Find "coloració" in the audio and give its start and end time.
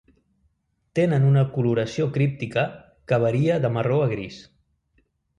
1.57-2.07